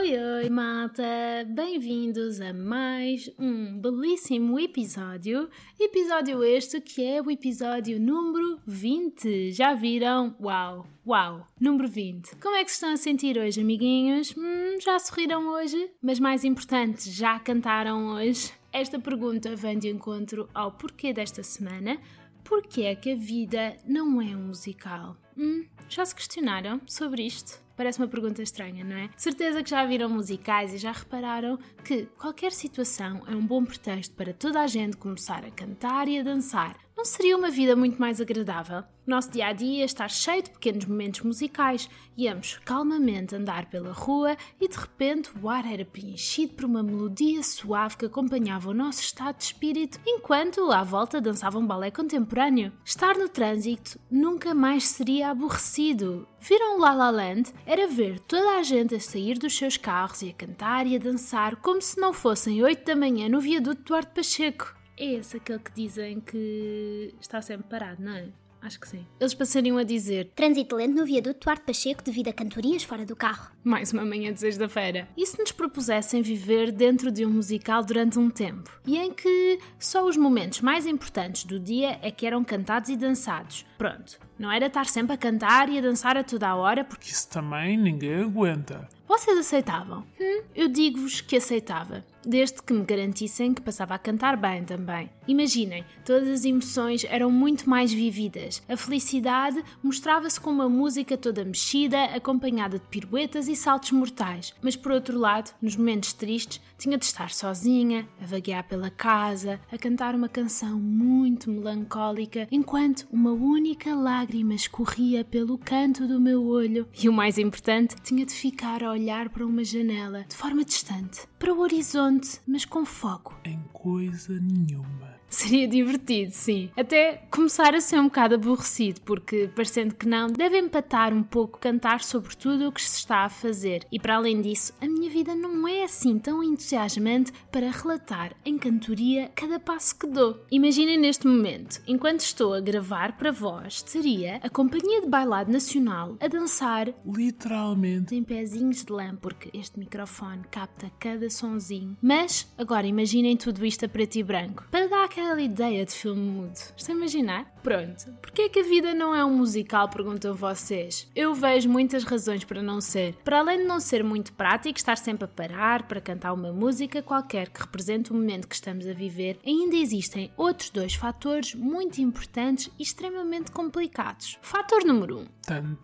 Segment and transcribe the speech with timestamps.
[0.00, 1.02] Oi, oi, malta!
[1.46, 5.46] Bem-vindos a mais um belíssimo episódio.
[5.78, 9.52] Episódio este que é o episódio número 20.
[9.52, 10.34] Já viram?
[10.40, 10.86] Uau!
[11.06, 11.46] Uau!
[11.60, 12.36] Número 20.
[12.36, 14.34] Como é que se estão a sentir hoje, amiguinhos?
[14.34, 15.90] Hum, já sorriram hoje?
[16.00, 18.54] Mas mais importante, já cantaram hoje?
[18.72, 21.98] Esta pergunta vem de encontro ao porquê desta semana.
[22.44, 25.16] Porquê é que a vida não é um musical?
[25.36, 27.62] Hum, já se questionaram sobre isto?
[27.76, 29.08] Parece uma pergunta estranha, não é?
[29.16, 34.14] Certeza que já viram musicais e já repararam que qualquer situação é um bom pretexto
[34.14, 36.76] para toda a gente começar a cantar e a dançar.
[37.00, 38.84] Não seria uma vida muito mais agradável?
[39.06, 41.88] nosso dia a dia está cheio de pequenos momentos musicais.
[42.14, 47.42] Íamos calmamente andar pela rua e de repente o ar era preenchido por uma melodia
[47.42, 52.70] suave que acompanhava o nosso estado de espírito enquanto à volta dançava um balé contemporâneo.
[52.84, 56.28] Estar no trânsito nunca mais seria aborrecido.
[56.38, 57.54] Viram La La Land?
[57.64, 60.98] Era ver toda a gente a sair dos seus carros e a cantar e a
[60.98, 64.78] dançar como se não fossem 8 da manhã no viaduto Duarte Pacheco.
[65.00, 68.28] É esse aquele que dizem que está sempre parado, não é?
[68.60, 69.06] Acho que sim.
[69.18, 73.16] Eles passariam a dizer: Trânsito lento no viaduto Duarte Pacheco devido a cantorias fora do
[73.16, 73.50] carro.
[73.64, 75.08] Mais uma manhã de sexta-feira.
[75.16, 78.70] E se nos propusessem viver dentro de um musical durante um tempo?
[78.86, 82.96] E em que só os momentos mais importantes do dia é que eram cantados e
[82.98, 83.64] dançados?
[83.78, 87.10] Pronto, não era estar sempre a cantar e a dançar a toda a hora, porque
[87.10, 88.86] isso também ninguém aguenta.
[89.10, 90.04] Vocês aceitavam?
[90.20, 95.10] Hum, eu digo-vos que aceitava desde que me garantissem que passava a cantar bem também.
[95.26, 98.62] Imaginem, todas as emoções eram muito mais vividas.
[98.68, 104.54] A felicidade mostrava-se com uma música toda mexida, acompanhada de piruetas e saltos mortais.
[104.62, 109.60] Mas por outro lado, nos momentos tristes, tinha de estar sozinha, a vaguear pela casa,
[109.70, 116.42] a cantar uma canção muito melancólica, enquanto uma única lágrima escorria pelo canto do meu
[116.42, 116.88] olho.
[116.98, 121.26] E o mais importante, tinha de ficar a olhar para uma janela, de forma distante,
[121.38, 123.38] para o horizonte mas com foco.
[123.44, 125.20] Em coisa nenhuma.
[125.30, 126.70] Seria divertido, sim.
[126.76, 131.60] Até começar a ser um bocado aborrecido, porque, parecendo que não, deve empatar um pouco
[131.60, 133.86] cantar sobre tudo o que se está a fazer.
[133.92, 138.56] E para além disso, a minha vida não é assim tão entusiasmante para relatar em
[138.56, 140.44] cantoria cada passo que dou.
[140.50, 146.16] Imaginem neste momento, enquanto estou a gravar para vós, teria a Companhia de Bailado Nacional
[146.20, 151.96] a dançar literalmente em pezinhos de lã, porque este microfone capta cada sonzinho.
[152.00, 154.64] Mas agora imaginem tudo isto a preto e branco.
[154.70, 156.58] Para dar aquela ideia de filme mudo.
[156.76, 157.52] Estão a imaginar?
[157.62, 158.12] Pronto.
[158.22, 159.88] Porquê é que a vida não é um musical?
[159.88, 161.10] Perguntam vocês.
[161.14, 163.14] Eu vejo muitas razões para não ser.
[163.24, 166.59] Para além de não ser muito prático, estar sempre a parar para cantar uma música
[167.02, 172.00] qualquer que represente o momento que estamos a viver, ainda existem outros dois fatores muito
[172.00, 174.38] importantes e extremamente complicados.
[174.42, 175.20] Fator número 1.
[175.20, 175.76] Um,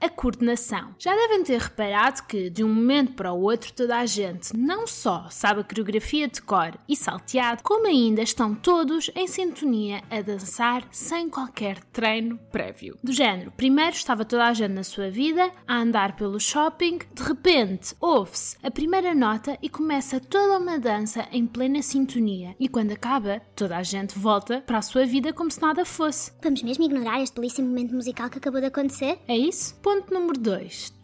[0.00, 0.94] a coordenação.
[0.98, 4.86] Já devem ter reparado que, de um momento para o outro, toda a gente não
[4.86, 10.20] só sabe a coreografia de cor e salteado, como ainda estão todos em sintonia a
[10.20, 12.98] dançar sem qualquer treino prévio.
[13.02, 17.22] Do género, primeiro estava toda a gente na sua vida a andar pelo shopping, de
[17.22, 22.54] repente ouve-se a primeira nota e começa toda uma dança em plena sintonia.
[22.58, 26.32] E quando acaba, toda a gente volta para a sua vida como se nada fosse.
[26.42, 29.18] Vamos mesmo ignorar este belíssimo momento musical que acabou de acontecer?
[29.26, 29.74] É isso?
[29.76, 30.94] Ponto número 2.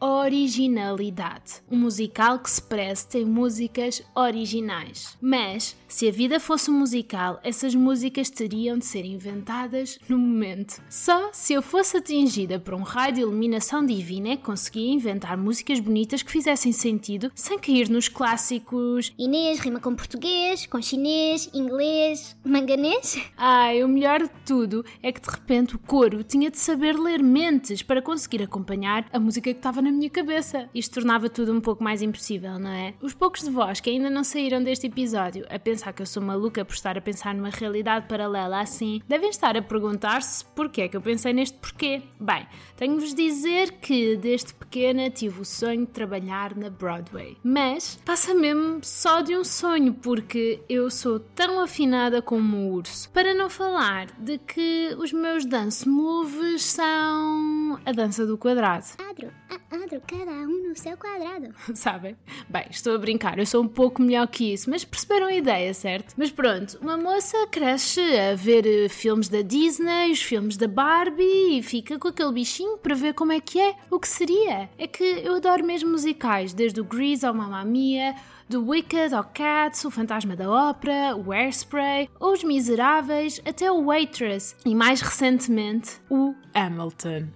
[0.00, 1.62] Originalidade.
[1.70, 5.16] Um musical que se preze tem músicas originais.
[5.20, 10.82] Mas se a vida fosse um musical, essas músicas teriam de ser inventadas no momento.
[10.88, 15.36] Só se eu fosse atingida por um raio de iluminação divina é que conseguia inventar
[15.36, 19.12] músicas bonitas que fizessem sentido sem cair nos clássicos.
[19.18, 23.18] Inês rima com português, com chinês, inglês, manganês.
[23.36, 27.22] Ai, o melhor de tudo é que de repente o coro tinha de saber ler
[27.22, 30.68] mentes para conseguir acompanhar a música que estava na minha cabeça.
[30.74, 32.94] Isto tornava tudo um pouco mais impossível, não é?
[33.02, 36.06] Os poucos de vós que ainda não saíram deste episódio a pensar pensar que eu
[36.06, 40.82] sou maluca por estar a pensar numa realidade paralela assim, devem estar a perguntar-se porquê
[40.82, 42.02] é que eu pensei neste porquê.
[42.20, 42.46] Bem,
[42.76, 46.97] tenho-vos dizer que desde pequena tive o sonho de trabalhar na Broadway.
[47.42, 53.10] Mas passa mesmo só de um sonho, porque eu sou tão afinada como um urso.
[53.10, 58.84] Para não falar de que os meus dance moves são a dança do quadrado.
[58.96, 59.32] Quadro,
[59.68, 61.54] quadro, cada um no seu quadrado.
[61.74, 62.16] Sabem?
[62.48, 65.48] Bem, estou a brincar, eu sou um pouco melhor que isso, mas perceberam a ideia
[65.48, 66.14] ideia, certo?
[66.16, 71.58] Mas pronto, uma moça cresce a ver eh, filmes da Disney, os filmes da Barbie
[71.58, 74.68] e fica com aquele bichinho para ver como é que é, o que seria.
[74.78, 78.14] É que eu adoro mesmo musicais, desde o Grease ao Mamma Mia,
[78.48, 84.56] do Wicked ao Cats, o Fantasma da Ópera, o Airspray, Os Miseráveis, até o Waitress
[84.64, 87.28] e mais recentemente o Hamilton.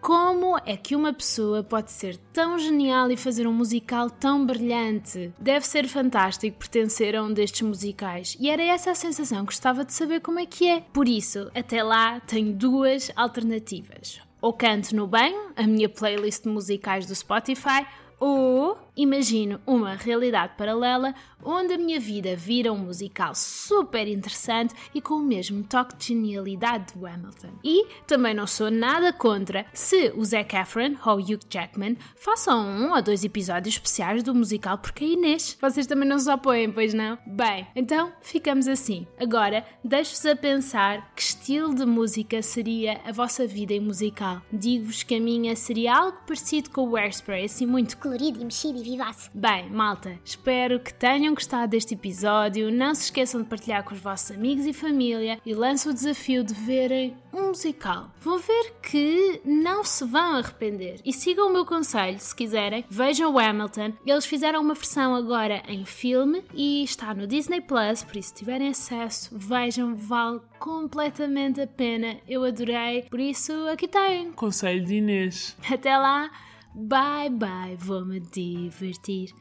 [0.00, 5.32] Como é que uma pessoa pode ser tão genial e fazer um musical tão brilhante?
[5.38, 8.36] Deve ser fantástico pertencer a um destes musicais.
[8.38, 10.80] E era essa a sensação, gostava de saber como é que é.
[10.92, 14.20] Por isso, até lá, tenho duas alternativas.
[14.40, 17.84] Ou canto no banho, a minha playlist de musicais do Spotify,
[18.20, 25.00] ou imagino uma realidade paralela onde a minha vida vira um musical super interessante e
[25.00, 27.52] com o mesmo toque de genialidade do Hamilton.
[27.62, 32.92] E também não sou nada contra se o Zac Efron ou Hugh Jackman façam um
[32.92, 35.56] ou dois episódios especiais do musical porque a Inês.
[35.60, 37.18] Vocês também não se opõem, pois não?
[37.24, 39.06] Bem, então ficamos assim.
[39.20, 44.42] Agora, deixo-vos a pensar que estilo de música seria a vossa vida em musical.
[44.52, 48.78] Digo-vos que a minha seria algo parecido com o Hairspray, assim muito Colorido e mexido
[48.78, 49.30] e vivace.
[49.34, 52.70] Bem, malta, espero que tenham gostado deste episódio.
[52.70, 56.42] Não se esqueçam de partilhar com os vossos amigos e família e lanço o desafio
[56.42, 58.10] de verem um musical.
[58.20, 61.00] Vão ver que não se vão arrepender.
[61.04, 63.92] E sigam o meu conselho, se quiserem, vejam o Hamilton.
[64.06, 68.34] Eles fizeram uma versão agora em filme e está no Disney Plus, por isso se
[68.34, 72.18] tiverem acesso, vejam, vale completamente a pena.
[72.28, 74.32] Eu adorei, por isso aqui tem.
[74.32, 75.56] Conselho de Inês.
[75.70, 76.30] Até lá,
[76.74, 79.32] bye bye, vou-me divertir.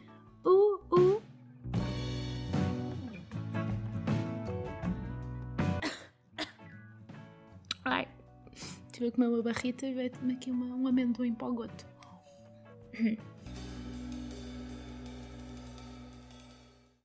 [0.45, 1.21] Uh, uh.
[7.85, 8.07] Ai,
[8.91, 11.85] tive a comer uma barrita e veio-me aqui uma- um amendoim para o goto.